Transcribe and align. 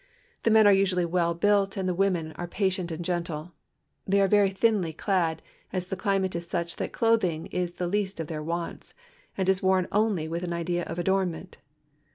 The 0.41 0.49
men 0.49 0.65
are 0.65 0.73
usually 0.73 1.05
well 1.05 1.35
built 1.35 1.77
and 1.77 1.87
the 1.87 1.93
women 1.93 2.31
are 2.31 2.47
patient 2.47 2.89
and 2.91 3.05
gentle. 3.05 3.51
They 4.07 4.19
are 4.19 4.27
very 4.27 4.49
thinly 4.49 4.93
clad, 4.93 5.43
as 5.71 5.85
the 5.85 5.95
climate 5.95 6.35
is 6.35 6.47
such 6.47 6.77
that 6.77 6.91
clothing 6.91 7.45
is 7.51 7.73
the 7.73 7.85
least 7.85 8.19
of 8.19 8.25
their 8.25 8.41
wants 8.41 8.95
and 9.37 9.47
is 9.47 9.59
Avorn 9.59 9.87
only 9.91 10.27
with 10.27 10.41
an 10.41 10.53
idea 10.53 10.85
of 10.85 10.97
adornment. 10.97 11.59